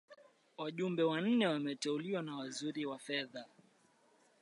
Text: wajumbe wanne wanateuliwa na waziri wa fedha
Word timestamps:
wajumbe 0.57 1.03
wanne 1.03 1.47
wanateuliwa 1.47 2.21
na 2.21 2.35
waziri 2.37 2.85
wa 2.85 2.99
fedha 2.99 3.45